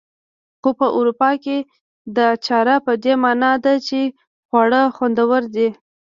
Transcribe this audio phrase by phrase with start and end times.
[0.61, 1.57] خو په اروپا کې
[2.17, 3.99] دا چاره په دې مانا ده چې
[4.47, 5.69] خواړه خوندور دي.